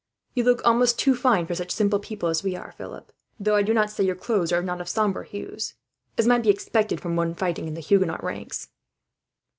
You 0.33 0.43
look 0.45 0.65
almost 0.65 0.97
too 0.97 1.13
fine 1.15 1.45
for 1.45 1.53
such 1.53 1.69
simple 1.71 1.99
people 1.99 2.27
as 2.29 2.41
we 2.43 2.55
are, 2.55 2.71
Philip; 2.71 3.11
though 3.39 3.55
I 3.55 3.61
do 3.61 3.71
not 3.71 3.91
say 3.91 4.03
your 4.03 4.15
clothes 4.15 4.51
are 4.51 4.63
not 4.63 4.81
of 4.81 4.89
sombre 4.89 5.23
hues, 5.23 5.75
as 6.17 6.25
might 6.25 6.41
be 6.41 6.49
expected 6.49 6.99
from 6.99 7.15
one 7.15 7.35
fighting 7.35 7.67
in 7.67 7.75
the 7.75 7.81
Huguenot 7.81 8.23
ranks." 8.23 8.69